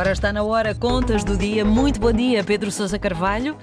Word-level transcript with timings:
Ora, 0.00 0.12
está 0.12 0.32
na 0.32 0.42
hora, 0.42 0.74
contas 0.74 1.22
do 1.22 1.36
dia. 1.36 1.62
Muito 1.62 2.00
bom 2.00 2.10
dia, 2.10 2.42
Pedro 2.42 2.70
Sousa 2.70 2.98
Carvalho. 2.98 3.54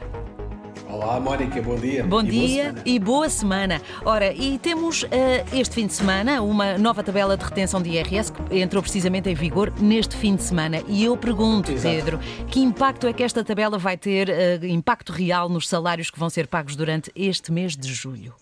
Olá, 0.87 1.19
Mónica, 1.19 1.59
bom 1.63 1.75
dia. 1.75 2.03
Bom 2.03 2.21
e 2.21 2.27
dia 2.27 2.73
boa 2.73 2.83
e 2.85 2.99
boa 2.99 3.27
semana. 3.27 3.81
Ora, 4.05 4.31
e 4.31 4.59
temos 4.59 5.01
uh, 5.01 5.07
este 5.51 5.73
fim 5.73 5.87
de 5.87 5.93
semana 5.93 6.43
uma 6.43 6.77
nova 6.77 7.01
tabela 7.01 7.35
de 7.35 7.43
retenção 7.43 7.81
de 7.81 7.89
IRS 7.89 8.31
que 8.31 8.59
entrou 8.59 8.83
precisamente 8.83 9.27
em 9.27 9.33
vigor 9.33 9.73
neste 9.79 10.15
fim 10.15 10.35
de 10.35 10.43
semana. 10.43 10.83
E 10.87 11.03
eu 11.03 11.17
pergunto, 11.17 11.71
Exato. 11.71 11.95
Pedro, 11.95 12.19
que 12.51 12.59
impacto 12.59 13.07
é 13.07 13.13
que 13.13 13.23
esta 13.23 13.43
tabela 13.43 13.79
vai 13.79 13.97
ter, 13.97 14.29
uh, 14.29 14.63
impacto 14.63 15.11
real 15.11 15.49
nos 15.49 15.67
salários 15.67 16.11
que 16.11 16.19
vão 16.19 16.29
ser 16.29 16.45
pagos 16.45 16.75
durante 16.75 17.11
este 17.15 17.51
mês 17.51 17.75
de 17.75 17.91
julho? 17.91 18.35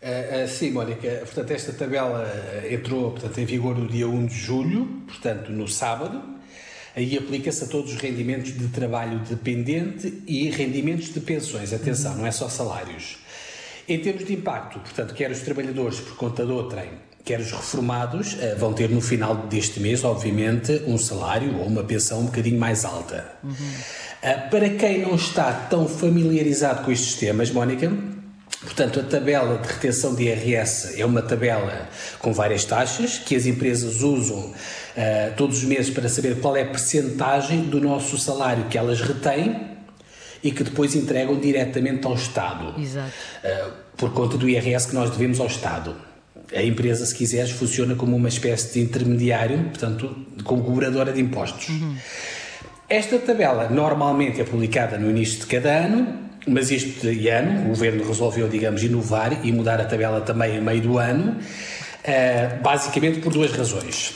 Uh, 0.00 0.44
uh, 0.44 0.48
sim, 0.48 0.70
Mónica, 0.70 1.20
portanto, 1.26 1.50
esta 1.50 1.74
tabela 1.74 2.26
entrou 2.70 3.10
portanto, 3.10 3.38
em 3.38 3.44
vigor 3.44 3.76
no 3.76 3.86
dia 3.86 4.08
1 4.08 4.24
de 4.24 4.34
julho, 4.34 4.86
portanto, 5.06 5.52
no 5.52 5.68
sábado. 5.68 6.40
Aí 6.94 7.16
aplica-se 7.16 7.64
a 7.64 7.66
todos 7.66 7.92
os 7.92 8.00
rendimentos 8.00 8.56
de 8.56 8.68
trabalho 8.68 9.20
dependente 9.20 10.22
e 10.26 10.50
rendimentos 10.50 11.12
de 11.12 11.20
pensões. 11.20 11.72
Atenção, 11.72 12.16
não 12.16 12.26
é 12.26 12.30
só 12.30 12.48
salários. 12.48 13.18
Em 13.88 13.98
termos 13.98 14.24
de 14.24 14.34
impacto, 14.34 14.78
portanto, 14.78 15.14
quer 15.14 15.30
os 15.30 15.40
trabalhadores 15.40 16.00
por 16.00 16.16
conta 16.16 16.44
de 16.44 16.52
outrem, 16.52 16.90
quer 17.24 17.40
os 17.40 17.50
reformados, 17.50 18.36
eh, 18.40 18.54
vão 18.54 18.72
ter 18.72 18.90
no 18.90 19.00
final 19.00 19.34
deste 19.48 19.80
mês, 19.80 20.04
obviamente, 20.04 20.82
um 20.86 20.98
salário 20.98 21.58
ou 21.58 21.66
uma 21.66 21.82
pensão 21.82 22.20
um 22.20 22.26
bocadinho 22.26 22.58
mais 22.58 22.84
alta. 22.84 23.32
Uhum. 23.42 23.54
Para 24.50 24.68
quem 24.70 25.00
não 25.00 25.16
está 25.16 25.52
tão 25.52 25.88
familiarizado 25.88 26.84
com 26.84 26.92
estes 26.92 27.14
temas, 27.14 27.50
Mónica, 27.50 27.92
Portanto, 28.74 29.00
a 29.00 29.02
tabela 29.02 29.58
de 29.58 29.68
retenção 29.68 30.14
de 30.14 30.22
IRS 30.22 30.98
é 30.98 31.04
uma 31.04 31.20
tabela 31.20 31.90
com 32.18 32.32
várias 32.32 32.64
taxas 32.64 33.18
que 33.18 33.36
as 33.36 33.44
empresas 33.44 34.00
usam 34.00 34.38
uh, 34.38 34.54
todos 35.36 35.58
os 35.58 35.64
meses 35.64 35.90
para 35.90 36.08
saber 36.08 36.40
qual 36.40 36.56
é 36.56 36.62
a 36.62 36.66
percentagem 36.66 37.64
do 37.64 37.78
nosso 37.78 38.16
salário 38.16 38.64
que 38.70 38.78
elas 38.78 39.02
retêm 39.02 39.72
e 40.42 40.50
que 40.50 40.64
depois 40.64 40.96
entregam 40.96 41.38
diretamente 41.38 42.06
ao 42.06 42.14
Estado. 42.14 42.80
Exato. 42.80 43.12
Uh, 43.44 43.72
por 43.94 44.10
conta 44.14 44.38
do 44.38 44.48
IRS 44.48 44.88
que 44.88 44.94
nós 44.94 45.10
devemos 45.10 45.38
ao 45.38 45.48
Estado. 45.48 45.94
A 46.54 46.62
empresa, 46.62 47.04
se 47.04 47.14
quiseres, 47.14 47.50
funciona 47.50 47.94
como 47.94 48.16
uma 48.16 48.28
espécie 48.30 48.72
de 48.72 48.80
intermediário, 48.80 49.64
portanto, 49.64 50.16
como 50.44 50.64
cobradora 50.64 51.12
de 51.12 51.20
impostos. 51.20 51.68
Uhum. 51.68 51.94
Esta 52.88 53.18
tabela 53.18 53.68
normalmente 53.68 54.40
é 54.40 54.44
publicada 54.44 54.96
no 54.96 55.10
início 55.10 55.40
de 55.40 55.46
cada 55.46 55.70
ano 55.70 56.31
mas 56.46 56.70
este 56.70 57.28
ano 57.28 57.66
o 57.66 57.68
governo 57.68 58.06
resolveu, 58.06 58.48
digamos, 58.48 58.82
inovar 58.82 59.44
e 59.44 59.52
mudar 59.52 59.80
a 59.80 59.84
tabela 59.84 60.20
também 60.20 60.58
a 60.58 60.60
meio 60.60 60.80
do 60.80 60.98
ano, 60.98 61.36
uh, 61.36 62.62
basicamente 62.62 63.20
por 63.20 63.32
duas 63.32 63.52
razões. 63.52 64.14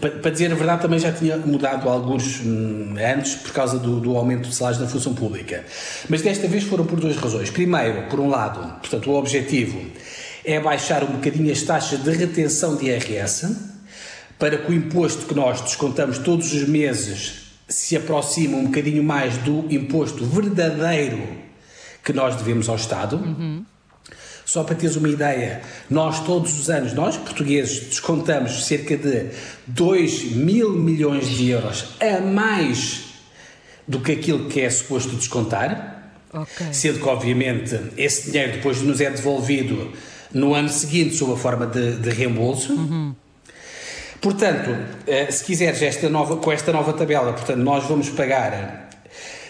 Para 0.00 0.30
dizer 0.30 0.50
a 0.50 0.54
verdade, 0.54 0.80
também 0.80 0.98
já 0.98 1.12
tinha 1.12 1.36
mudado 1.36 1.90
alguns 1.90 2.40
hum, 2.40 2.94
antes 2.98 3.34
por 3.34 3.52
causa 3.52 3.78
do, 3.78 4.00
do, 4.00 4.16
aumento 4.16 4.48
de 4.48 4.54
salários 4.54 4.80
da 4.80 4.88
função 4.88 5.14
pública. 5.14 5.62
Mas 6.08 6.22
desta 6.22 6.48
vez 6.48 6.64
foram 6.64 6.86
por 6.86 6.98
duas 6.98 7.16
razões. 7.16 7.50
Primeiro, 7.50 8.08
por 8.08 8.18
um 8.18 8.28
lado, 8.30 8.80
portanto, 8.80 9.10
o 9.10 9.14
objetivo 9.14 9.78
é 10.42 10.58
baixar 10.58 11.04
um 11.04 11.08
bocadinho 11.08 11.52
as 11.52 11.60
taxas 11.60 12.02
de 12.02 12.10
retenção 12.10 12.76
de 12.76 12.86
IRS 12.86 13.54
para 14.38 14.56
que 14.56 14.72
o 14.72 14.74
imposto 14.74 15.26
que 15.26 15.34
nós 15.34 15.60
descontamos 15.60 16.16
todos 16.16 16.54
os 16.54 16.66
meses 16.66 17.43
se 17.68 17.96
aproxima 17.96 18.56
um 18.56 18.66
bocadinho 18.66 19.02
mais 19.02 19.38
do 19.38 19.66
imposto 19.70 20.24
verdadeiro 20.24 21.22
que 22.02 22.12
nós 22.12 22.36
devemos 22.36 22.68
ao 22.68 22.76
Estado. 22.76 23.16
Uhum. 23.16 23.64
Só 24.44 24.62
para 24.62 24.74
teres 24.74 24.94
uma 24.96 25.08
ideia, 25.08 25.62
nós 25.88 26.20
todos 26.20 26.58
os 26.58 26.68
anos, 26.68 26.92
nós 26.92 27.16
portugueses, 27.16 27.86
descontamos 27.86 28.66
cerca 28.66 28.96
de 28.96 29.30
2 29.66 30.32
mil 30.32 30.74
milhões 30.74 31.30
de 31.30 31.48
euros 31.48 31.94
a 31.98 32.20
mais 32.20 33.04
do 33.88 34.00
que 34.00 34.12
aquilo 34.12 34.48
que 34.48 34.60
é 34.60 34.68
suposto 34.68 35.16
descontar. 35.16 36.12
Okay. 36.30 36.74
Sendo 36.74 36.98
que, 36.98 37.08
obviamente, 37.08 37.80
esse 37.96 38.30
dinheiro 38.30 38.54
depois 38.54 38.82
nos 38.82 39.00
é 39.00 39.08
devolvido 39.08 39.92
no 40.32 40.52
ano 40.52 40.68
seguinte 40.68 41.14
sob 41.14 41.32
a 41.32 41.36
forma 41.36 41.66
de, 41.66 41.96
de 41.96 42.10
reembolso. 42.10 42.72
Uhum. 42.74 43.14
Portanto, 44.24 44.70
se 45.30 45.44
quiseres 45.44 45.82
esta 45.82 46.08
nova, 46.08 46.38
com 46.38 46.50
esta 46.50 46.72
nova 46.72 46.94
tabela, 46.94 47.34
portanto, 47.34 47.58
nós 47.58 47.84
vamos 47.84 48.08
pagar 48.08 48.88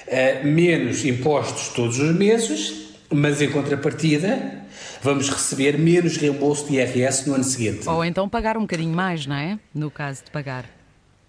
uh, 0.09 0.45
menos 0.45 1.05
impostos 1.05 1.69
todos 1.69 2.01
os 2.01 2.13
meses, 2.13 2.97
mas 3.09 3.41
em 3.41 3.49
contrapartida 3.53 4.65
vamos 5.01 5.31
receber 5.31 5.79
menos 5.79 6.17
reembolso 6.17 6.67
de 6.67 6.75
IRS 6.75 7.29
no 7.29 7.37
ano 7.37 7.45
seguinte. 7.45 7.89
Ou 7.89 8.05
então 8.05 8.29
pagar 8.29 8.57
um 8.57 8.63
bocadinho 8.63 8.93
mais, 8.93 9.27
não 9.27 9.37
é? 9.37 9.61
No 9.73 9.93
caso 9.93 10.25
de 10.25 10.33
pagar. 10.33 10.65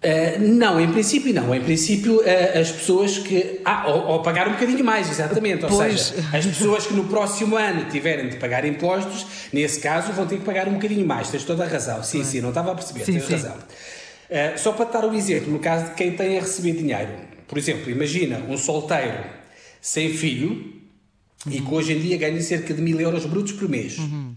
Uh, 0.06 0.38
não, 0.40 0.80
em 0.80 0.92
princípio 0.92 1.34
não. 1.34 1.52
Em 1.52 1.60
princípio, 1.60 2.20
uh, 2.20 2.58
as 2.60 2.70
pessoas 2.70 3.18
que. 3.18 3.60
Ah, 3.64 3.88
ou, 3.88 4.06
ou, 4.06 4.22
pagar 4.22 4.46
um 4.46 4.52
bocadinho 4.52 4.84
mais, 4.84 5.10
exatamente. 5.10 5.64
Ou 5.64 5.70
pois. 5.70 6.00
seja, 6.00 6.28
as 6.32 6.46
pessoas 6.46 6.86
que 6.86 6.94
no 6.94 7.04
próximo 7.04 7.56
ano 7.56 7.90
tiverem 7.90 8.28
de 8.28 8.36
pagar 8.36 8.64
impostos, 8.64 9.26
nesse 9.52 9.80
caso 9.80 10.12
vão 10.12 10.24
ter 10.24 10.38
que 10.38 10.44
pagar 10.44 10.68
um 10.68 10.74
bocadinho 10.74 11.04
mais. 11.04 11.28
Tens 11.28 11.42
toda 11.42 11.64
a 11.64 11.66
razão. 11.66 12.04
Sim, 12.04 12.22
sim, 12.22 12.40
não 12.40 12.50
estava 12.50 12.70
a 12.70 12.74
perceber, 12.76 13.04
sim, 13.04 13.14
tens 13.14 13.24
sim. 13.24 13.32
razão. 13.32 13.56
Uh, 13.56 14.58
só 14.58 14.72
para 14.72 14.84
dar 14.84 15.04
um 15.06 15.14
exemplo, 15.14 15.50
no 15.50 15.58
caso 15.58 15.86
de 15.86 15.94
quem 15.94 16.12
tem 16.12 16.38
a 16.38 16.40
receber 16.40 16.72
dinheiro. 16.72 17.10
Por 17.48 17.58
exemplo, 17.58 17.90
imagina 17.90 18.44
um 18.48 18.56
solteiro 18.56 19.24
sem 19.80 20.10
filho 20.10 20.50
uhum. 21.46 21.52
e 21.52 21.60
que 21.60 21.74
hoje 21.74 21.94
em 21.94 22.00
dia 22.00 22.16
ganha 22.16 22.40
cerca 22.42 22.72
de 22.72 22.80
mil 22.80 23.00
euros 23.00 23.26
brutos 23.26 23.52
por 23.52 23.68
mês. 23.68 23.98
Uhum. 23.98 24.36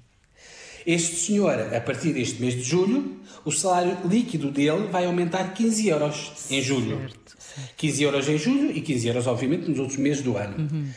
Este 0.85 1.15
senhor, 1.15 1.73
a 1.75 1.81
partir 1.81 2.13
deste 2.13 2.41
mês 2.41 2.55
de 2.55 2.63
julho, 2.63 3.19
o 3.45 3.51
salário 3.51 3.97
líquido 4.05 4.51
dele 4.51 4.87
vai 4.91 5.05
aumentar 5.05 5.53
15 5.53 5.87
euros 5.87 6.31
em 6.49 6.61
julho. 6.61 6.97
Certo, 6.97 7.35
certo. 7.37 7.73
15 7.77 8.03
euros 8.03 8.29
em 8.29 8.37
julho 8.37 8.71
e 8.71 8.81
15 8.81 9.07
euros, 9.07 9.27
obviamente, 9.27 9.69
nos 9.69 9.79
outros 9.79 9.97
meses 9.97 10.21
do 10.21 10.37
ano. 10.37 10.57
Uhum. 10.57 10.89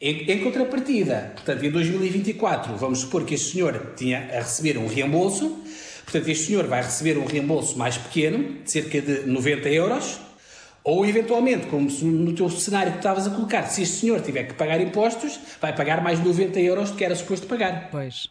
Em, 0.00 0.30
em, 0.30 0.38
contrapartida, 0.40 1.32
portanto, 1.34 1.64
em 1.64 1.70
2024, 1.70 2.76
vamos 2.76 3.00
supor 3.00 3.24
que 3.24 3.34
este 3.34 3.52
senhor 3.52 3.92
tinha 3.96 4.18
a 4.32 4.40
receber 4.40 4.76
um 4.76 4.88
reembolso, 4.88 5.62
portanto, 6.04 6.28
este 6.28 6.46
senhor 6.46 6.66
vai 6.66 6.82
receber 6.82 7.16
um 7.18 7.24
reembolso 7.24 7.78
mais 7.78 7.96
pequeno, 7.96 8.62
de 8.64 8.70
cerca 8.70 9.00
de 9.00 9.26
90 9.26 9.68
euros, 9.68 10.18
ou 10.82 11.06
eventualmente, 11.06 11.66
como 11.66 11.88
no 11.88 12.32
teu 12.34 12.50
cenário 12.50 12.90
que 12.92 12.98
estavas 12.98 13.28
a 13.28 13.30
colocar, 13.30 13.62
se 13.68 13.82
este 13.82 14.00
senhor 14.00 14.20
tiver 14.20 14.44
que 14.48 14.54
pagar 14.54 14.80
impostos, 14.80 15.38
vai 15.60 15.72
pagar 15.72 16.02
mais 16.02 16.18
90 16.18 16.58
euros 16.58 16.90
do 16.90 16.96
que 16.96 17.04
era 17.04 17.14
suposto 17.14 17.46
pagar. 17.46 17.88
Pois. 17.92 18.28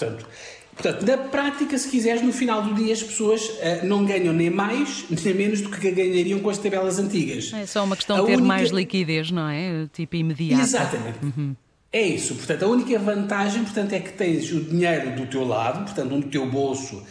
Portanto, 0.00 0.26
portanto, 0.74 1.06
na 1.06 1.16
prática, 1.18 1.76
se 1.78 1.88
quiseres, 1.88 2.22
no 2.22 2.32
final 2.32 2.62
do 2.62 2.74
dia 2.74 2.92
as 2.92 3.02
pessoas 3.02 3.42
uh, 3.44 3.84
não 3.84 4.04
ganham 4.04 4.32
nem 4.32 4.48
mais 4.50 5.04
nem 5.10 5.34
menos 5.34 5.60
do 5.60 5.68
que 5.70 5.90
ganhariam 5.90 6.40
com 6.40 6.48
as 6.50 6.58
tabelas 6.58 6.98
antigas. 6.98 7.52
É 7.52 7.66
só 7.66 7.84
uma 7.84 7.96
questão 7.96 8.16
A 8.16 8.20
de 8.20 8.26
ter 8.26 8.32
única- 8.32 8.46
mais 8.48 8.70
liquidez, 8.70 9.30
não 9.30 9.48
é? 9.48 9.86
Tipo 9.92 10.16
imediata. 10.16 10.62
Exatamente. 10.62 11.18
É 11.92 12.02
isso. 12.02 12.34
Portanto, 12.36 12.64
a 12.64 12.68
única 12.68 12.98
vantagem 12.98 13.64
portanto, 13.64 13.92
é 13.92 14.00
que 14.00 14.12
tens 14.12 14.50
o 14.52 14.60
dinheiro 14.60 15.16
do 15.16 15.26
teu 15.26 15.44
lado, 15.44 15.84
portanto, 15.84 16.10
no 16.10 16.22
teu 16.22 16.46
bolso 16.48 17.02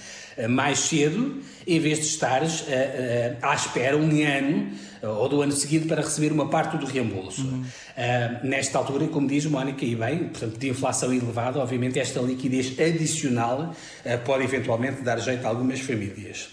mais 0.48 0.80
cedo, 0.80 1.42
em 1.66 1.80
vez 1.80 2.00
de 2.00 2.06
estares 2.06 2.66
eh, 2.68 2.74
eh, 2.74 3.38
à 3.42 3.54
espera 3.54 3.98
um 3.98 4.10
ano 4.26 4.72
eh, 5.02 5.08
ou 5.08 5.30
do 5.30 5.42
ano 5.42 5.52
seguinte 5.52 5.88
para 5.88 6.02
receber 6.02 6.32
uma 6.32 6.50
parte 6.50 6.78
do 6.78 6.86
reembolso. 6.86 7.64
Eh, 7.96 8.40
nesta 8.44 8.78
altura, 8.78 9.08
como 9.08 9.28
diz 9.28 9.46
Mónica, 9.46 9.86
e 9.86 9.96
bem, 9.96 10.30
portanto, 10.30 10.58
de 10.58 10.70
inflação 10.70 11.14
elevada, 11.14 11.60
obviamente 11.60 12.00
esta 12.00 12.20
liquidez 12.22 12.78
adicional 12.80 13.76
eh, 14.04 14.18
pode 14.18 14.44
eventualmente 14.44 15.02
dar 15.02 15.20
jeito 15.20 15.46
a 15.46 15.50
algumas 15.50 15.80
famílias. 15.80 16.50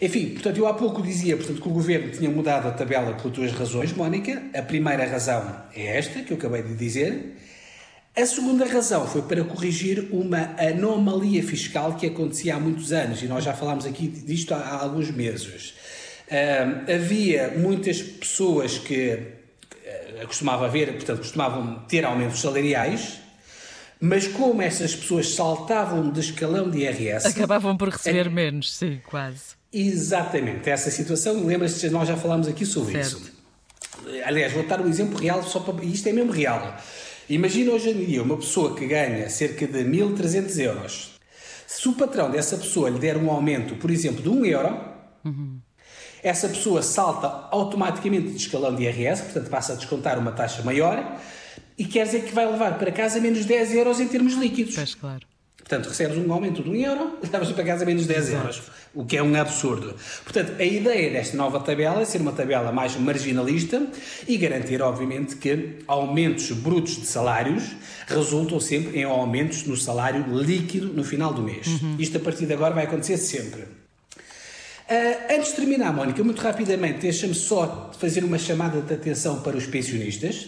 Enfim, 0.00 0.30
portanto, 0.30 0.58
eu 0.58 0.66
há 0.66 0.74
pouco 0.74 1.00
dizia 1.00 1.36
portanto, 1.36 1.62
que 1.62 1.68
o 1.68 1.72
Governo 1.72 2.10
tinha 2.10 2.28
mudado 2.28 2.68
a 2.68 2.72
tabela 2.72 3.14
por 3.14 3.30
duas 3.30 3.52
razões, 3.52 3.92
Mónica. 3.92 4.42
A 4.52 4.62
primeira 4.62 5.06
razão 5.06 5.62
é 5.74 5.96
esta, 5.96 6.20
que 6.22 6.32
eu 6.32 6.36
acabei 6.36 6.62
de 6.62 6.74
dizer. 6.74 7.36
A 8.16 8.24
segunda 8.26 8.64
razão 8.64 9.06
foi 9.08 9.22
para 9.22 9.42
corrigir 9.42 10.08
uma 10.12 10.54
anomalia 10.56 11.42
fiscal 11.42 11.94
que 11.96 12.06
acontecia 12.06 12.54
há 12.54 12.60
muitos 12.60 12.92
anos, 12.92 13.22
e 13.22 13.26
nós 13.26 13.42
já 13.42 13.52
falámos 13.52 13.84
aqui 13.86 14.06
disto 14.06 14.54
há, 14.54 14.58
há 14.58 14.82
alguns 14.82 15.10
meses. 15.10 15.74
Ah, 16.30 16.92
havia 16.94 17.54
muitas 17.56 18.00
pessoas 18.00 18.78
que 18.78 19.18
ah, 20.20 20.26
costumava 20.26 20.66
haver, 20.66 20.92
portanto, 20.92 21.18
costumavam 21.18 21.84
ter 21.88 22.04
aumentos 22.04 22.40
salariais, 22.40 23.18
mas 24.00 24.28
como 24.28 24.62
essas 24.62 24.94
pessoas 24.94 25.34
saltavam 25.34 26.10
de 26.12 26.20
escalão 26.20 26.70
de 26.70 26.78
IRS, 26.82 27.26
Acabavam 27.26 27.76
por 27.76 27.88
receber 27.88 28.26
É- 28.26 28.30
menos, 28.30 28.72
sim, 28.76 29.00
quase. 29.06 29.54
Exatamente, 29.72 30.70
essa 30.70 30.88
situação, 30.88 31.44
lembras-te, 31.44 31.88
nós 31.90 32.06
já 32.06 32.16
falámos 32.16 32.46
aqui 32.46 32.64
sobre 32.64 32.92
Certo. 33.02 33.22
isso. 33.22 33.32
Aliás, 34.24 34.52
vou 34.52 34.62
dar 34.64 34.80
um 34.80 34.88
exemplo 34.88 35.18
real, 35.18 35.42
só 35.42 35.58
para... 35.58 35.84
isto 35.84 36.08
é 36.08 36.12
mesmo 36.12 36.30
real. 36.30 36.78
Imagina 37.28 37.72
hoje 37.72 37.90
em 37.90 38.04
dia 38.04 38.22
uma 38.22 38.36
pessoa 38.36 38.74
que 38.76 38.86
ganha 38.86 39.28
cerca 39.30 39.66
de 39.66 39.84
1.300 39.84 40.58
euros. 40.58 41.10
Se 41.66 41.88
o 41.88 41.94
patrão 41.94 42.30
dessa 42.30 42.56
pessoa 42.56 42.90
lhe 42.90 42.98
der 42.98 43.16
um 43.16 43.30
aumento, 43.30 43.76
por 43.76 43.90
exemplo, 43.90 44.22
de 44.22 44.28
1 44.28 44.44
euro, 44.44 44.78
essa 46.22 46.48
pessoa 46.48 46.82
salta 46.82 47.26
automaticamente 47.50 48.30
de 48.30 48.36
escalão 48.36 48.74
de 48.74 48.84
IRS, 48.84 49.22
portanto 49.22 49.48
passa 49.48 49.72
a 49.72 49.76
descontar 49.76 50.18
uma 50.18 50.32
taxa 50.32 50.62
maior, 50.62 51.18
e 51.78 51.84
quer 51.84 52.04
dizer 52.04 52.24
que 52.24 52.34
vai 52.34 52.46
levar 52.46 52.78
para 52.78 52.92
casa 52.92 53.20
menos 53.20 53.44
10 53.44 53.74
euros 53.74 54.00
em 54.00 54.06
termos 54.06 54.34
líquidos. 54.34 54.74
Pois, 54.74 54.94
claro. 54.94 55.26
Portanto, 55.64 55.88
recebes 55.88 56.18
um 56.18 56.30
aumento 56.30 56.62
de 56.62 56.68
1 56.68 56.74
euro, 56.76 57.18
levas 57.32 57.50
para 57.52 57.64
casa 57.64 57.84
menos 57.86 58.06
10 58.06 58.18
Exato. 58.18 58.36
euros, 58.36 58.62
o 58.94 59.04
que 59.04 59.16
é 59.16 59.22
um 59.22 59.34
absurdo. 59.34 59.94
Portanto, 60.22 60.52
a 60.60 60.64
ideia 60.64 61.10
desta 61.10 61.36
nova 61.36 61.58
tabela 61.58 62.02
é 62.02 62.04
ser 62.04 62.20
uma 62.20 62.32
tabela 62.32 62.70
mais 62.70 62.94
marginalista 62.96 63.86
e 64.28 64.36
garantir, 64.36 64.82
obviamente, 64.82 65.36
que 65.36 65.78
aumentos 65.88 66.50
brutos 66.52 66.96
de 66.96 67.06
salários 67.06 67.64
resultam 68.06 68.60
sempre 68.60 68.98
em 68.98 69.04
aumentos 69.04 69.64
no 69.64 69.76
salário 69.76 70.24
líquido 70.28 70.88
no 70.88 71.02
final 71.02 71.32
do 71.32 71.42
mês. 71.42 71.66
Uhum. 71.66 71.96
Isto, 71.98 72.18
a 72.18 72.20
partir 72.20 72.44
de 72.44 72.52
agora, 72.52 72.74
vai 72.74 72.84
acontecer 72.84 73.16
sempre. 73.16 73.62
Uh, 73.62 75.34
antes 75.34 75.48
de 75.48 75.56
terminar, 75.56 75.94
Mónica, 75.94 76.22
muito 76.22 76.42
rapidamente, 76.42 76.98
deixa-me 77.00 77.34
só 77.34 77.90
fazer 77.98 78.22
uma 78.22 78.38
chamada 78.38 78.82
de 78.82 78.92
atenção 78.92 79.40
para 79.40 79.56
os 79.56 79.66
pensionistas 79.66 80.46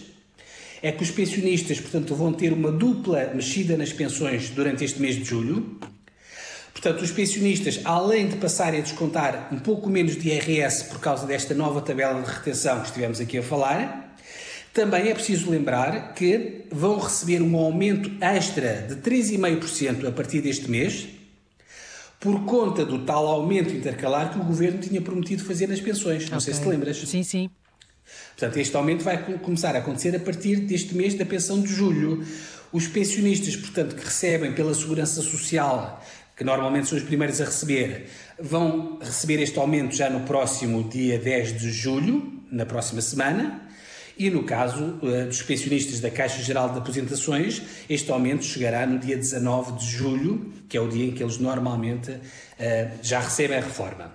é 0.81 0.91
que 0.91 1.03
os 1.03 1.11
pensionistas, 1.11 1.79
portanto, 1.79 2.15
vão 2.15 2.31
ter 2.31 2.53
uma 2.53 2.71
dupla 2.71 3.31
mexida 3.33 3.75
nas 3.75 3.91
pensões 3.91 4.49
durante 4.49 4.83
este 4.83 5.01
mês 5.01 5.15
de 5.15 5.23
julho. 5.23 5.79
Portanto, 6.71 7.01
os 7.01 7.11
pensionistas, 7.11 7.81
além 7.83 8.27
de 8.27 8.35
passarem 8.35 8.79
a 8.79 8.83
descontar 8.83 9.49
um 9.51 9.57
pouco 9.57 9.89
menos 9.89 10.15
de 10.15 10.29
IRS 10.29 10.85
por 10.85 10.99
causa 10.99 11.25
desta 11.25 11.55
nova 11.55 11.81
tabela 11.81 12.21
de 12.21 12.29
retenção 12.29 12.79
que 12.81 12.87
estivemos 12.87 13.19
aqui 13.19 13.39
a 13.39 13.43
falar, 13.43 14.15
também 14.73 15.09
é 15.09 15.13
preciso 15.15 15.49
lembrar 15.49 16.13
que 16.13 16.65
vão 16.71 16.99
receber 16.99 17.41
um 17.41 17.57
aumento 17.57 18.11
extra 18.21 18.85
de 18.87 18.95
3,5% 18.97 20.07
a 20.07 20.11
partir 20.11 20.39
deste 20.41 20.69
mês, 20.69 21.07
por 22.19 22.45
conta 22.45 22.85
do 22.85 23.03
tal 23.03 23.25
aumento 23.25 23.73
intercalar 23.73 24.31
que 24.31 24.39
o 24.39 24.43
governo 24.43 24.79
tinha 24.79 25.01
prometido 25.01 25.43
fazer 25.43 25.67
nas 25.67 25.79
pensões. 25.79 26.29
Não 26.29 26.37
okay. 26.37 26.41
sei 26.41 26.53
se 26.53 26.61
te 26.61 26.67
lembras. 26.67 26.97
Sim, 26.97 27.23
sim. 27.23 27.49
Portanto, 28.37 28.57
este 28.57 28.75
aumento 28.75 29.03
vai 29.03 29.17
começar 29.39 29.75
a 29.75 29.79
acontecer 29.79 30.15
a 30.15 30.19
partir 30.19 30.57
deste 30.57 30.95
mês 30.95 31.15
da 31.15 31.25
pensão 31.25 31.61
de 31.61 31.67
julho. 31.67 32.25
Os 32.71 32.87
pensionistas, 32.87 33.55
portanto, 33.55 33.95
que 33.95 34.03
recebem 34.03 34.53
pela 34.53 34.73
Segurança 34.73 35.21
Social, 35.21 36.03
que 36.35 36.43
normalmente 36.43 36.87
são 36.87 36.97
os 36.97 37.03
primeiros 37.03 37.41
a 37.41 37.45
receber, 37.45 38.07
vão 38.39 38.99
receber 39.01 39.41
este 39.41 39.57
aumento 39.57 39.95
já 39.95 40.09
no 40.09 40.19
próximo 40.21 40.83
dia 40.87 41.17
10 41.17 41.59
de 41.59 41.71
julho, 41.71 42.43
na 42.51 42.65
próxima 42.65 43.01
semana. 43.01 43.67
E 44.17 44.29
no 44.31 44.43
caso 44.43 44.99
uh, 45.01 45.27
dos 45.27 45.43
pensionistas 45.43 45.99
da 45.99 46.09
Caixa 46.09 46.41
Geral 46.41 46.69
de 46.71 46.79
Aposentações, 46.79 47.61
este 47.87 48.11
aumento 48.11 48.43
chegará 48.43 48.85
no 48.85 48.97
dia 48.97 49.15
19 49.15 49.79
de 49.79 49.85
julho, 49.85 50.53
que 50.67 50.75
é 50.75 50.81
o 50.81 50.87
dia 50.87 51.05
em 51.05 51.11
que 51.11 51.21
eles 51.21 51.37
normalmente 51.37 52.11
uh, 52.11 52.21
já 53.01 53.19
recebem 53.19 53.57
a 53.57 53.61
reforma. 53.61 54.11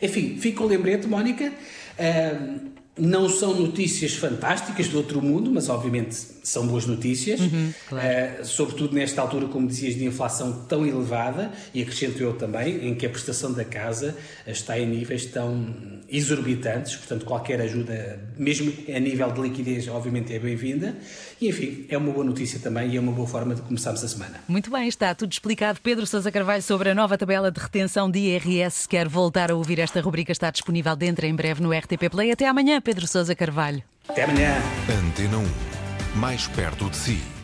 Enfim, 0.00 0.38
fica 0.40 0.62
o 0.62 0.66
lembrete, 0.66 1.08
Mónica. 1.08 1.52
Uh, 1.98 2.70
não 2.98 3.28
são 3.28 3.54
notícias 3.54 4.14
fantásticas 4.14 4.88
do 4.88 4.98
outro 4.98 5.22
mundo, 5.22 5.50
mas 5.50 5.68
obviamente 5.68 6.14
são 6.42 6.66
boas 6.66 6.86
notícias, 6.86 7.40
uhum, 7.40 7.72
claro. 7.88 8.40
uh, 8.40 8.44
sobretudo 8.44 8.94
nesta 8.94 9.20
altura, 9.20 9.46
como 9.48 9.66
dizias, 9.66 9.94
de 9.94 10.04
inflação 10.04 10.64
tão 10.66 10.86
elevada, 10.86 11.52
e 11.74 11.82
acrescento 11.82 12.22
eu 12.22 12.32
também, 12.32 12.88
em 12.88 12.94
que 12.94 13.04
a 13.04 13.10
prestação 13.10 13.52
da 13.52 13.64
casa 13.64 14.16
está 14.46 14.78
em 14.78 14.86
níveis 14.86 15.26
tão 15.26 15.66
exorbitantes, 16.08 16.96
portanto, 16.96 17.26
qualquer 17.26 17.60
ajuda, 17.60 18.18
mesmo 18.38 18.72
a 18.88 18.98
nível 18.98 19.30
de 19.30 19.40
liquidez, 19.42 19.86
obviamente 19.88 20.32
é 20.32 20.38
bem-vinda, 20.38 20.96
e 21.40 21.48
enfim, 21.48 21.86
é 21.88 21.98
uma 21.98 22.10
boa 22.10 22.24
notícia 22.24 22.58
também 22.58 22.90
e 22.90 22.96
é 22.96 23.00
uma 23.00 23.12
boa 23.12 23.28
forma 23.28 23.54
de 23.54 23.60
começarmos 23.62 24.02
a 24.02 24.08
semana. 24.08 24.40
Muito 24.48 24.70
bem, 24.70 24.88
está 24.88 25.14
tudo 25.14 25.30
explicado. 25.30 25.80
Pedro 25.82 26.06
Sousa 26.06 26.32
Carvalho 26.32 26.62
sobre 26.62 26.90
a 26.90 26.94
nova 26.94 27.18
tabela 27.18 27.50
de 27.50 27.60
retenção 27.60 28.10
de 28.10 28.18
IRS. 28.18 28.82
Se 28.82 28.88
quer 28.88 29.06
voltar 29.06 29.50
a 29.50 29.54
ouvir 29.54 29.78
esta 29.78 30.00
rubrica, 30.00 30.32
está 30.32 30.50
disponível 30.50 30.96
dentro 30.96 31.26
em 31.26 31.34
breve 31.34 31.62
no 31.62 31.70
RTP 31.70 32.10
Play. 32.10 32.32
Até 32.32 32.48
amanhã, 32.48 32.80
Pedro 32.88 33.06
Sousa 33.06 33.34
Carvalho. 33.34 33.82
Até 34.08 34.24
amanhã. 34.24 34.56
Antena 34.88 35.36
1 35.36 35.44
mais 36.18 36.46
perto 36.46 36.88
de 36.88 36.96
si. 36.96 37.37